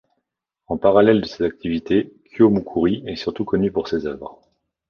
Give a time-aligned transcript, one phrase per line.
[0.65, 4.39] En parallèle de ces activités, Kuoh-Moukoury est surtout connue pour ses œuvres.